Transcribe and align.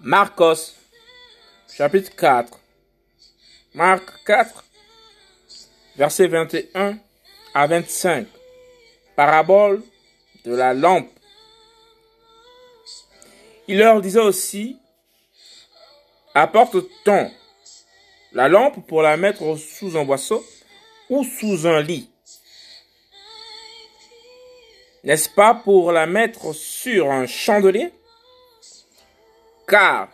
Marcos, 0.00 0.76
chapitre 1.76 2.14
4. 2.14 2.56
Marc 3.74 4.24
4, 4.24 4.64
verset 5.96 6.28
21 6.28 6.98
à 7.52 7.66
25. 7.66 8.28
Parabole 9.16 9.82
de 10.44 10.54
la 10.54 10.72
lampe. 10.72 11.10
Il 13.66 13.78
leur 13.78 14.00
disait 14.00 14.20
aussi, 14.20 14.78
apporte-t-on 16.32 17.32
la 18.34 18.48
lampe 18.48 18.86
pour 18.86 19.02
la 19.02 19.16
mettre 19.16 19.56
sous 19.56 19.96
un 19.96 20.04
boisseau 20.04 20.46
ou 21.10 21.24
sous 21.24 21.66
un 21.66 21.82
lit? 21.82 22.08
N'est-ce 25.02 25.28
pas 25.28 25.54
pour 25.54 25.90
la 25.90 26.06
mettre 26.06 26.52
sur 26.52 27.10
un 27.10 27.26
chandelier? 27.26 27.92
Car 29.68 30.08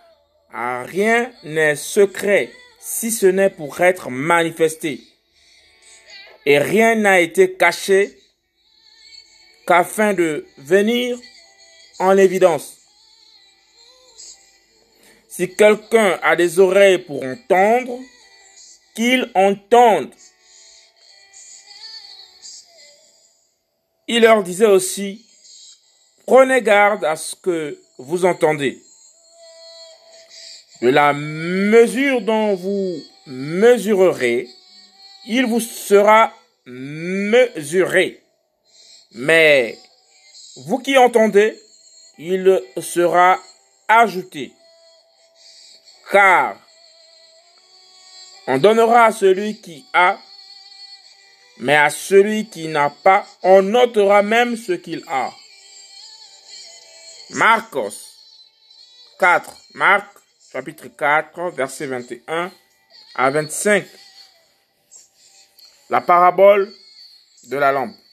rien 0.53 1.32
n'est 1.44 1.76
secret 1.76 2.53
si 2.81 3.11
ce 3.11 3.26
n'est 3.26 3.50
pour 3.50 3.81
être 3.81 4.11
manifesté. 4.11 5.00
Et 6.45 6.58
rien 6.58 6.96
n'a 6.96 7.21
été 7.21 7.54
caché 7.54 8.18
qu'afin 9.67 10.12
de 10.12 10.45
venir 10.59 11.18
en 11.98 12.18
évidence. 12.18 12.79
Si 15.29 15.54
quelqu'un 15.54 16.18
a 16.23 16.36
des 16.36 16.59
oreilles 16.59 16.98
pour 16.98 17.23
entendre, 17.25 17.98
qu'il 18.95 19.31
entende. 19.34 20.12
Il 24.07 24.23
leur 24.23 24.43
disait 24.43 24.67
aussi, 24.67 25.25
prenez 26.26 26.61
garde 26.62 27.04
à 27.04 27.17
ce 27.17 27.34
que 27.34 27.79
vous 27.98 28.25
entendez 28.26 28.81
de 30.85 30.91
la 30.91 31.15
mesure 31.15 32.21
dont 32.21 32.55
vous 32.55 33.03
mesurerez, 33.27 34.47
il 35.27 35.47
vous 35.47 35.61
sera 35.61 36.31
mesuré. 36.67 38.23
Mais 39.13 39.79
vous 40.67 40.79
qui 40.79 40.99
entendez, 40.99 41.59
il 42.19 42.63
sera 42.83 43.41
ajouté. 43.89 44.53
Car 46.13 46.59
on 48.47 48.59
donnera 48.59 49.07
à 49.07 49.13
celui 49.13 49.59
qui 49.63 49.87
a, 49.95 50.19
mais 51.61 51.77
à 51.77 51.89
celui 51.89 52.51
qui 52.51 52.69
n'a 52.69 52.91
pas, 52.91 53.27
on 53.43 53.63
notera 53.63 54.23
même 54.23 54.55
ce 54.59 54.73
qu'il 54.73 55.03
a. 55.09 55.31
Marcos 57.31 57.95
4. 59.19 59.51
Marc 59.73 60.23
chapitre 60.55 60.87
4, 60.87 61.51
verset 61.51 61.87
21 61.89 62.53
à 63.17 63.31
25. 63.31 63.85
La 65.91 66.01
parabole 66.01 66.73
de 67.49 67.57
la 67.57 67.73
lampe. 67.73 68.04